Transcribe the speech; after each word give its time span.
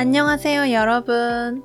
안녕하세요, 0.00 0.72
여러분. 0.72 1.62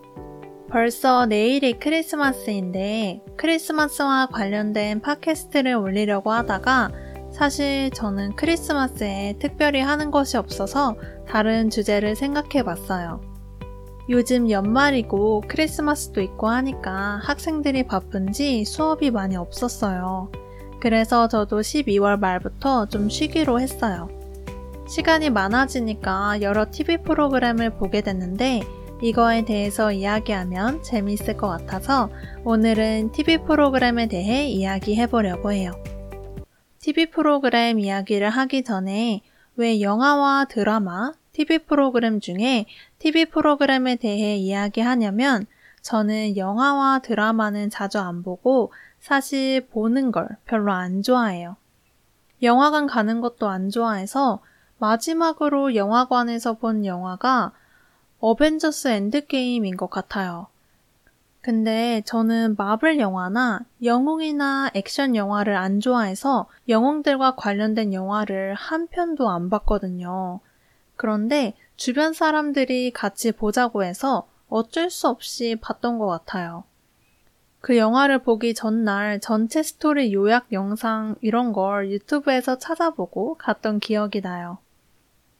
벌써 0.69 1.25
내일이 1.25 1.79
크리스마스인데 1.79 3.23
크리스마스와 3.37 4.25
관련된 4.25 4.99
팟캐스트를 4.99 5.73
올리려고 5.75 6.33
하다가 6.33 6.91
사실 7.31 7.91
저는 7.91 8.35
크리스마스에 8.35 9.37
특별히 9.39 9.79
하는 9.79 10.11
것이 10.11 10.35
없어서 10.35 10.97
다른 11.25 11.69
주제를 11.69 12.17
생각해 12.17 12.63
봤어요. 12.63 13.21
요즘 14.09 14.49
연말이고 14.51 15.43
크리스마스도 15.47 16.19
있고 16.19 16.49
하니까 16.49 17.21
학생들이 17.23 17.83
바쁜지 17.83 18.65
수업이 18.65 19.11
많이 19.11 19.37
없었어요. 19.37 20.29
그래서 20.81 21.29
저도 21.29 21.61
12월 21.61 22.19
말부터 22.19 22.87
좀 22.87 23.07
쉬기로 23.07 23.61
했어요. 23.61 24.09
시간이 24.87 25.31
많아지니까 25.31 26.41
여러 26.41 26.69
TV 26.69 26.97
프로그램을 26.97 27.71
보게 27.71 28.01
됐는데 28.01 28.61
이거에 29.01 29.43
대해서 29.43 29.91
이야기하면 29.91 30.83
재미있을 30.83 31.37
것 31.37 31.47
같아서 31.47 32.09
오늘은 32.43 33.11
TV 33.11 33.39
프로그램에 33.39 34.07
대해 34.07 34.47
이야기해 34.47 35.07
보려고 35.07 35.51
해요. 35.51 35.71
TV 36.79 37.07
프로그램 37.07 37.79
이야기를 37.79 38.29
하기 38.29 38.63
전에 38.63 39.21
왜 39.55 39.81
영화와 39.81 40.45
드라마, 40.45 41.13
TV 41.31 41.59
프로그램 41.59 42.19
중에 42.19 42.65
TV 42.99 43.25
프로그램에 43.25 43.95
대해 43.95 44.37
이야기하냐면 44.37 45.47
저는 45.81 46.37
영화와 46.37 46.99
드라마는 46.99 47.71
자주 47.71 47.99
안 47.99 48.21
보고 48.21 48.71
사실 48.99 49.67
보는 49.67 50.11
걸 50.11 50.29
별로 50.45 50.71
안 50.71 51.01
좋아해요. 51.01 51.57
영화관 52.43 52.85
가는 52.85 53.19
것도 53.19 53.49
안 53.49 53.69
좋아해서 53.69 54.41
마지막으로 54.77 55.75
영화관에서 55.75 56.53
본 56.53 56.85
영화가 56.85 57.51
어벤져스 58.19 58.89
엔드게임인 58.89 59.77
것 59.77 59.89
같아요. 59.89 60.47
근데 61.41 62.01
저는 62.05 62.55
마블 62.57 62.99
영화나 62.99 63.59
영웅이나 63.83 64.71
액션 64.73 65.15
영화를 65.15 65.55
안 65.55 65.79
좋아해서 65.79 66.47
영웅들과 66.67 67.35
관련된 67.35 67.93
영화를 67.93 68.55
한 68.55 68.87
편도 68.87 69.29
안 69.29 69.51
봤거든요. 69.51 70.39
그런데 70.95 71.53
주변 71.75 72.13
사람들이 72.13 72.91
같이 72.91 73.31
보자고 73.31 73.83
해서 73.83 74.27
어쩔 74.49 74.89
수 74.89 75.07
없이 75.07 75.55
봤던 75.61 75.99
것 75.99 76.07
같아요. 76.07 76.63
그 77.61 77.77
영화를 77.77 78.19
보기 78.19 78.53
전날 78.53 79.19
전체 79.19 79.61
스토리 79.61 80.13
요약 80.13 80.51
영상 80.51 81.15
이런 81.21 81.53
걸 81.53 81.91
유튜브에서 81.91 82.57
찾아보고 82.57 83.35
갔던 83.35 83.79
기억이 83.79 84.21
나요. 84.21 84.57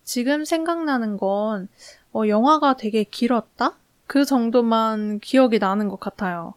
지금 0.06 0.46
생각나는 0.46 1.18
건 1.18 1.68
어, 2.14 2.28
영화가 2.28 2.78
되게 2.78 3.04
길었다? 3.04 3.76
그 4.08 4.24
정도만 4.24 5.20
기억이 5.20 5.60
나는 5.60 5.90
것 5.90 6.00
같아요. 6.00 6.54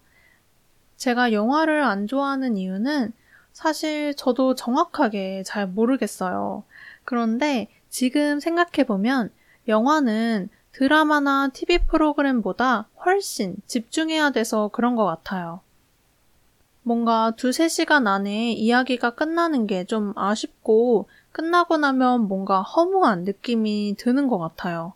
제가 0.97 1.33
영화를 1.33 1.83
안 1.83 2.07
좋아하는 2.07 2.57
이유는 2.57 3.13
사실 3.53 4.15
저도 4.15 4.55
정확하게 4.55 5.43
잘 5.45 5.67
모르겠어요. 5.67 6.63
그런데 7.05 7.69
지금 7.89 8.39
생각해보면 8.39 9.31
영화는 9.67 10.49
드라마나 10.73 11.49
TV 11.53 11.79
프로그램보다 11.87 12.87
훨씬 13.05 13.57
집중해야 13.67 14.31
돼서 14.31 14.69
그런 14.69 14.95
것 14.95 15.05
같아요. 15.07 15.61
뭔가 16.83 17.33
두세 17.37 17.69
시간 17.69 18.07
안에 18.07 18.53
이야기가 18.53 19.11
끝나는 19.11 19.67
게 19.67 19.85
좀 19.85 20.13
아쉽고 20.17 21.09
끝나고 21.39 21.77
나면 21.77 22.27
뭔가 22.27 22.62
허무한 22.62 23.22
느낌이 23.22 23.94
드는 23.97 24.27
것 24.27 24.39
같아요. 24.39 24.94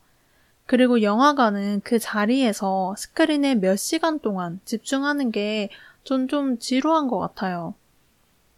그리고 0.66 1.00
영화관은 1.02 1.82
그 1.84 2.00
자리에서 2.00 2.96
스크린에 2.98 3.54
몇 3.54 3.76
시간 3.76 4.18
동안 4.18 4.58
집중하는 4.64 5.30
게 5.30 5.70
전 6.04 6.26
좀 6.26 6.58
지루한 6.58 7.06
것 7.06 7.20
같아요. 7.20 7.74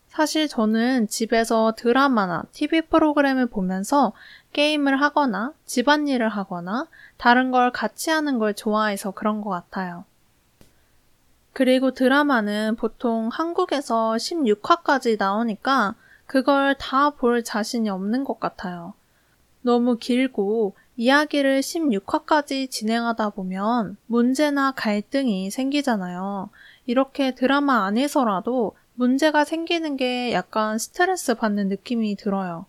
사실 0.09 0.49
저는 0.49 1.09
집에서 1.09 1.75
드라마나 1.77 2.45
TV 2.53 2.81
프로그램을 2.89 3.47
보면서 3.49 4.15
게임을 4.55 4.99
하거나 5.03 5.53
집안일을 5.67 6.31
하거나 6.31 6.87
다른 7.19 7.51
걸 7.51 7.71
같이 7.71 8.09
하는 8.09 8.39
걸 8.39 8.55
좋아해서 8.55 9.11
그런 9.11 9.43
것 9.43 9.51
같아요. 9.51 10.07
그리고 11.53 11.91
드라마는 11.91 12.77
보통 12.77 13.29
한국에서 13.31 14.15
16화까지 14.15 15.19
나오니까 15.19 15.95
그걸 16.27 16.75
다 16.79 17.11
볼 17.11 17.43
자신이 17.45 17.89
없는 17.89 18.25
것 18.25 18.41
같아요. 18.41 18.95
너무 19.63 19.97
길고 19.99 20.75
이야기를 20.97 21.61
16화까지 21.61 22.71
진행하다 22.71 23.31
보면 23.31 23.97
문제나 24.07 24.73
갈등이 24.73 25.51
생기잖아요. 25.51 26.51
이렇게 26.87 27.35
드라마 27.35 27.87
안에서라도 27.87 28.77
문제가 28.95 29.45
생기는 29.45 29.97
게 29.97 30.33
약간 30.33 30.79
스트레스 30.79 31.35
받는 31.35 31.69
느낌이 31.69 32.17
들어요. 32.17 32.67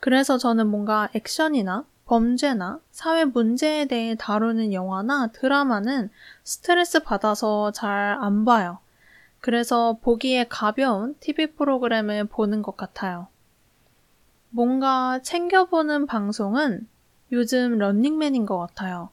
그래서 0.00 0.38
저는 0.38 0.68
뭔가 0.68 1.08
액션이나 1.14 1.84
범죄나 2.06 2.80
사회 2.90 3.24
문제에 3.24 3.86
대해 3.86 4.14
다루는 4.14 4.72
영화나 4.72 5.26
드라마는 5.28 6.10
스트레스 6.44 7.00
받아서 7.02 7.72
잘 7.72 8.16
안 8.20 8.44
봐요. 8.44 8.78
그래서 9.40 9.98
보기에 10.02 10.46
가벼운 10.48 11.16
TV 11.20 11.48
프로그램을 11.48 12.24
보는 12.24 12.62
것 12.62 12.76
같아요. 12.76 13.28
뭔가 14.50 15.20
챙겨보는 15.22 16.06
방송은 16.06 16.88
요즘 17.32 17.78
런닝맨인 17.78 18.46
것 18.46 18.58
같아요. 18.58 19.10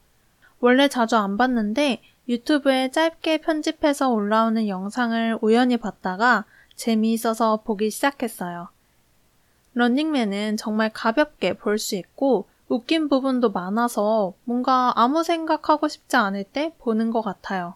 원래 0.59 0.87
자주 0.87 1.15
안 1.17 1.37
봤는데 1.37 2.01
유튜브에 2.27 2.89
짧게 2.91 3.39
편집해서 3.39 4.09
올라오는 4.09 4.67
영상을 4.67 5.37
우연히 5.41 5.77
봤다가 5.77 6.45
재미있어서 6.75 7.57
보기 7.63 7.91
시작했어요. 7.91 8.69
런닝맨은 9.73 10.57
정말 10.57 10.89
가볍게 10.91 11.53
볼 11.53 11.77
수 11.77 11.95
있고 11.95 12.47
웃긴 12.67 13.09
부분도 13.09 13.51
많아서 13.51 14.33
뭔가 14.45 14.91
아무 14.95 15.23
생각하고 15.23 15.87
싶지 15.87 16.15
않을 16.15 16.45
때 16.45 16.73
보는 16.79 17.11
것 17.11 17.21
같아요. 17.21 17.75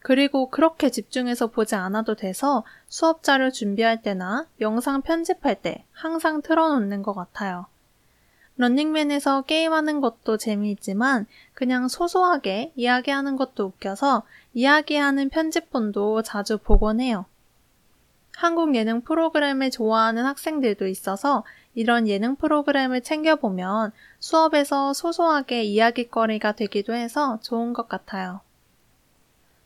그리고 0.00 0.48
그렇게 0.50 0.90
집중해서 0.90 1.48
보지 1.48 1.74
않아도 1.74 2.14
돼서 2.14 2.64
수업 2.88 3.22
자료 3.22 3.50
준비할 3.50 4.02
때나 4.02 4.46
영상 4.60 5.02
편집할 5.02 5.60
때 5.60 5.84
항상 5.92 6.42
틀어놓는 6.42 7.02
것 7.02 7.14
같아요. 7.14 7.66
런닝맨에서 8.56 9.42
게임하는 9.42 10.00
것도 10.00 10.36
재미있지만 10.36 11.26
그냥 11.54 11.88
소소하게 11.88 12.72
이야기하는 12.76 13.36
것도 13.36 13.64
웃겨서 13.64 14.22
이야기하는 14.52 15.30
편집본도 15.30 16.22
자주 16.22 16.58
보곤 16.58 17.00
해요. 17.00 17.24
한국 18.36 18.74
예능 18.74 19.02
프로그램을 19.02 19.70
좋아하는 19.70 20.24
학생들도 20.24 20.86
있어서 20.88 21.44
이런 21.74 22.08
예능 22.08 22.36
프로그램을 22.36 23.02
챙겨보면 23.02 23.92
수업에서 24.18 24.92
소소하게 24.92 25.64
이야기거리가 25.64 26.52
되기도 26.52 26.94
해서 26.94 27.38
좋은 27.42 27.72
것 27.72 27.88
같아요. 27.88 28.40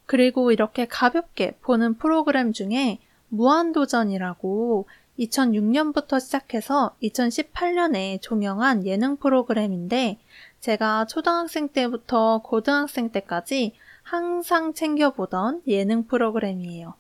그리고 0.07 0.53
이렇게 0.53 0.87
가볍게 0.87 1.57
보는 1.63 1.95
프로그램 1.95 2.53
중에 2.53 2.99
무한도전이라고 3.29 4.87
2006년부터 5.19 6.21
시작해서 6.21 6.95
2018년에 7.03 8.21
종영한 8.21 8.87
예능 8.87 9.17
프로그램인데 9.17 10.19
제가 10.61 11.07
초등학생 11.07 11.69
때부터 11.69 12.41
고등학생 12.43 13.11
때까지 13.11 13.75
항상 14.03 14.75
챙겨보던 14.75 15.63
예능 15.67 16.07
프로그램이에요. 16.07 16.95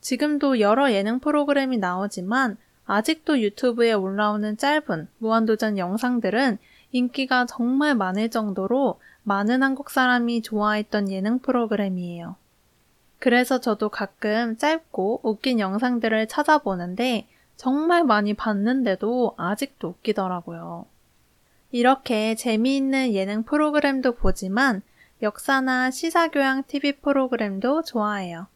지금도 0.00 0.60
여러 0.60 0.92
예능 0.92 1.20
프로그램이 1.20 1.78
나오지만 1.78 2.56
아직도 2.84 3.40
유튜브에 3.40 3.92
올라오는 3.92 4.56
짧은 4.56 5.08
무한도전 5.18 5.78
영상들은 5.78 6.58
인기가 6.92 7.46
정말 7.46 7.94
많을 7.94 8.28
정도로 8.28 9.00
많은 9.24 9.62
한국 9.62 9.90
사람이 9.90 10.42
좋아했던 10.42 11.10
예능 11.10 11.38
프로그램이에요. 11.38 12.36
그래서 13.18 13.60
저도 13.60 13.88
가끔 13.88 14.56
짧고 14.56 15.20
웃긴 15.22 15.60
영상들을 15.60 16.26
찾아보는데 16.26 17.28
정말 17.56 18.02
많이 18.02 18.34
봤는데도 18.34 19.34
아직도 19.36 19.88
웃기더라고요. 19.88 20.86
이렇게 21.70 22.34
재미있는 22.34 23.14
예능 23.14 23.44
프로그램도 23.44 24.16
보지만 24.16 24.82
역사나 25.22 25.92
시사교양 25.92 26.64
TV 26.66 26.94
프로그램도 27.00 27.84
좋아해요. 27.84 28.48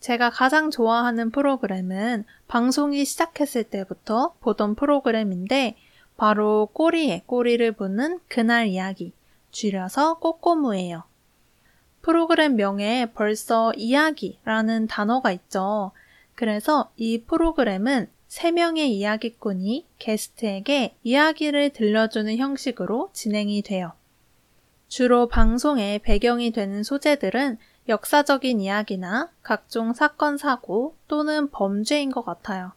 제가 0.00 0.28
가장 0.28 0.70
좋아하는 0.70 1.30
프로그램은 1.30 2.24
방송이 2.46 3.04
시작했을 3.04 3.64
때부터 3.64 4.34
보던 4.40 4.74
프로그램인데 4.74 5.76
바로 6.18 6.68
꼬리에 6.72 7.22
꼬리를 7.26 7.72
부는 7.72 8.20
그날 8.28 8.66
이야기, 8.66 9.12
줄여서 9.56 10.18
꼬꼬무예요. 10.18 11.04
프로그램 12.02 12.56
명에 12.56 13.06
벌써 13.14 13.72
이야기라는 13.74 14.86
단어가 14.86 15.32
있죠. 15.32 15.92
그래서 16.34 16.90
이 16.96 17.22
프로그램은 17.22 18.10
세 18.28 18.50
명의 18.50 18.94
이야기꾼이 18.94 19.86
게스트에게 19.98 20.96
이야기를 21.02 21.70
들려주는 21.70 22.36
형식으로 22.36 23.08
진행이 23.14 23.62
돼요. 23.62 23.92
주로 24.88 25.26
방송의 25.26 26.00
배경이 26.00 26.50
되는 26.50 26.82
소재들은 26.82 27.56
역사적인 27.88 28.60
이야기나 28.60 29.30
각종 29.42 29.94
사건, 29.94 30.36
사고 30.36 30.96
또는 31.08 31.50
범죄인 31.50 32.12
것 32.12 32.26
같아요. 32.26 32.72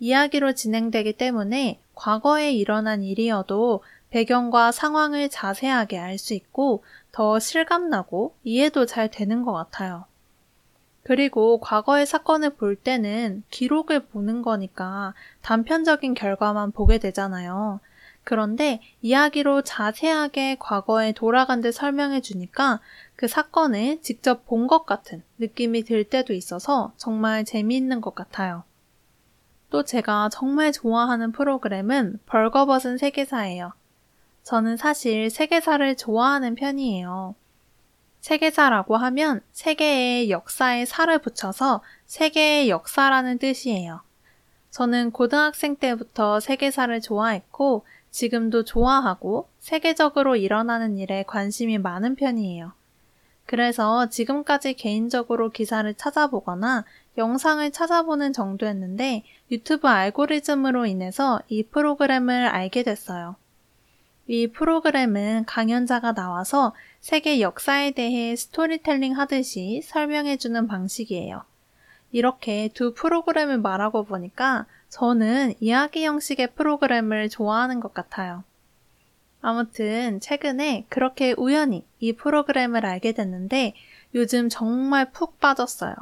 이야기로 0.00 0.54
진행되기 0.54 1.12
때문에 1.12 1.78
과거에 1.94 2.52
일어난 2.52 3.02
일이어도 3.04 3.82
배경과 4.10 4.72
상황을 4.72 5.28
자세하게 5.28 5.98
알 5.98 6.18
수 6.18 6.34
있고 6.34 6.82
더 7.12 7.38
실감나고 7.38 8.34
이해도 8.44 8.86
잘 8.86 9.10
되는 9.10 9.42
것 9.42 9.52
같아요. 9.52 10.04
그리고 11.02 11.58
과거의 11.60 12.06
사건을 12.06 12.50
볼 12.56 12.76
때는 12.76 13.42
기록을 13.50 14.06
보는 14.06 14.42
거니까 14.42 15.14
단편적인 15.42 16.14
결과만 16.14 16.72
보게 16.72 16.98
되잖아요. 16.98 17.80
그런데 18.22 18.80
이야기로 19.00 19.62
자세하게 19.62 20.56
과거에 20.60 21.12
돌아간 21.12 21.62
듯 21.62 21.72
설명해 21.72 22.20
주니까 22.20 22.80
그 23.16 23.26
사건을 23.28 24.02
직접 24.02 24.46
본 24.46 24.66
것 24.66 24.84
같은 24.84 25.22
느낌이 25.38 25.82
들 25.84 26.04
때도 26.04 26.32
있어서 26.34 26.92
정말 26.96 27.44
재미있는 27.44 28.00
것 28.00 28.14
같아요. 28.14 28.64
또 29.70 29.84
제가 29.84 30.28
정말 30.30 30.72
좋아하는 30.72 31.32
프로그램은 31.32 32.20
벌거벗은 32.26 32.98
세계사예요. 32.98 33.72
저는 34.50 34.76
사실 34.78 35.30
세계사를 35.30 35.96
좋아하는 35.96 36.56
편이에요. 36.56 37.36
세계사라고 38.18 38.96
하면 38.96 39.42
세계의 39.52 40.28
역사에 40.28 40.86
살을 40.86 41.20
붙여서 41.20 41.82
세계의 42.06 42.68
역사라는 42.68 43.38
뜻이에요. 43.38 44.00
저는 44.72 45.12
고등학생 45.12 45.76
때부터 45.76 46.40
세계사를 46.40 47.00
좋아했고 47.00 47.84
지금도 48.10 48.64
좋아하고 48.64 49.46
세계적으로 49.60 50.34
일어나는 50.34 50.98
일에 50.98 51.22
관심이 51.22 51.78
많은 51.78 52.16
편이에요. 52.16 52.72
그래서 53.46 54.08
지금까지 54.08 54.74
개인적으로 54.74 55.50
기사를 55.50 55.94
찾아보거나 55.94 56.84
영상을 57.18 57.70
찾아보는 57.70 58.32
정도였는데 58.32 59.22
유튜브 59.52 59.86
알고리즘으로 59.86 60.86
인해서 60.86 61.40
이 61.46 61.62
프로그램을 61.62 62.48
알게 62.48 62.82
됐어요. 62.82 63.36
이 64.32 64.46
프로그램은 64.46 65.44
강연자가 65.44 66.12
나와서 66.12 66.72
세계 67.00 67.40
역사에 67.40 67.90
대해 67.90 68.36
스토리텔링 68.36 69.18
하듯이 69.18 69.82
설명해주는 69.84 70.68
방식이에요. 70.68 71.42
이렇게 72.12 72.70
두 72.72 72.94
프로그램을 72.94 73.58
말하고 73.58 74.04
보니까 74.04 74.66
저는 74.88 75.54
이야기 75.58 76.04
형식의 76.04 76.52
프로그램을 76.54 77.28
좋아하는 77.28 77.80
것 77.80 77.92
같아요. 77.92 78.44
아무튼 79.42 80.20
최근에 80.20 80.86
그렇게 80.88 81.34
우연히 81.36 81.84
이 81.98 82.12
프로그램을 82.12 82.86
알게 82.86 83.10
됐는데 83.10 83.74
요즘 84.14 84.48
정말 84.48 85.10
푹 85.10 85.40
빠졌어요. 85.40 85.96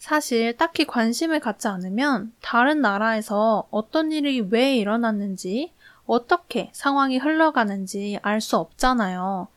사실 0.00 0.56
딱히 0.56 0.84
관심을 0.84 1.38
갖지 1.38 1.68
않으면 1.68 2.32
다른 2.42 2.80
나라에서 2.80 3.68
어떤 3.70 4.10
일이 4.10 4.40
왜 4.40 4.76
일어났는지 4.76 5.70
어떻게 6.06 6.70
상황이 6.72 7.18
흘러가는지 7.18 8.18
알 8.22 8.40
수 8.40 8.56
없잖아요. 8.56 9.48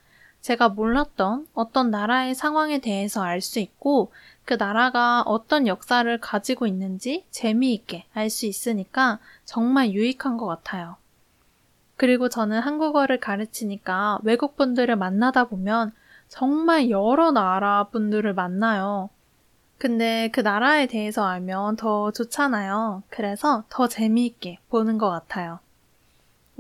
제가 0.42 0.70
몰랐던 0.70 1.48
어떤 1.54 1.92
나라의 1.92 2.34
상황에 2.36 2.80
대해서 2.80 3.22
알 3.24 3.42
수 3.42 3.60
있고 3.60 4.12
그 4.46 4.56
나라가 4.56 5.22
어떤 5.24 5.68
역사를 5.68 6.18
가지고 6.20 6.66
있는지 6.66 7.26
재미있게 7.30 8.06
알 8.14 8.30
수 8.30 8.46
있으니까 8.46 9.20
정말 9.46 9.92
유익한 9.92 10.38
것 10.38 10.46
같아요. 10.46 10.96
그리고 11.98 12.30
저는 12.30 12.62
한국어를 12.62 13.20
가르치니까 13.20 14.20
외국 14.24 14.56
분들을 14.56 14.96
만나다 14.96 15.46
보면 15.46 15.92
정말 16.30 16.90
여러 16.90 17.32
나라 17.32 17.86
분들을 17.92 18.34
만나요. 18.34 19.10
근데 19.78 20.30
그 20.34 20.42
나라에 20.42 20.88
대해서 20.88 21.26
알면 21.26 21.76
더 21.78 22.12
좋잖아요. 22.12 23.04
그래서 23.10 23.64
더 23.70 23.88
재미있게 23.88 24.60
보는 24.70 24.98
것 24.98 25.10
같아요. 25.10 25.60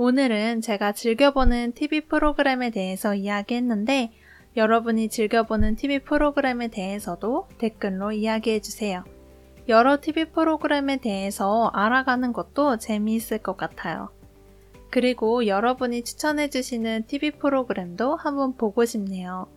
오늘은 0.01 0.61
제가 0.61 0.93
즐겨보는 0.93 1.73
TV 1.73 2.05
프로그램에 2.07 2.69
대해서 2.69 3.15
이야기했는데 3.15 4.13
여러분이 4.55 5.09
즐겨보는 5.09 5.75
TV 5.75 5.99
프로그램에 5.99 6.69
대해서도 6.69 7.49
댓글로 7.57 8.13
이야기해주세요. 8.13 9.03
여러 9.67 9.99
TV 9.99 10.31
프로그램에 10.31 11.01
대해서 11.01 11.69
알아가는 11.73 12.31
것도 12.31 12.77
재미있을 12.77 13.39
것 13.39 13.57
같아요. 13.57 14.07
그리고 14.89 15.47
여러분이 15.47 16.05
추천해주시는 16.05 17.07
TV 17.07 17.31
프로그램도 17.31 18.15
한번 18.15 18.55
보고 18.55 18.85
싶네요. 18.85 19.49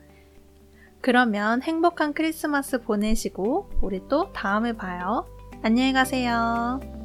그러면 1.01 1.63
행복한 1.63 2.15
크리스마스 2.15 2.83
보내시고 2.83 3.71
우리 3.81 4.03
또 4.09 4.33
다음에 4.33 4.73
봐요. 4.73 5.25
안녕히 5.63 5.93
가세요. 5.93 7.02